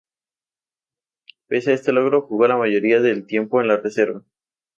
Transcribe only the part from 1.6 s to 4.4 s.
a este logro, jugó la mayoría del tiempo en la reserva.